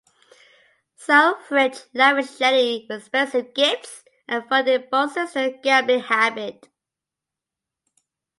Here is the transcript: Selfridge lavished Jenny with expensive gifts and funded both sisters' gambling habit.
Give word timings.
Selfridge 0.95 1.77
lavished 1.93 2.39
Jenny 2.39 2.87
with 2.89 3.01
expensive 3.01 3.53
gifts 3.53 4.03
and 4.27 4.43
funded 4.49 4.89
both 4.89 5.11
sisters' 5.13 5.53
gambling 5.61 5.99
habit. 5.99 6.67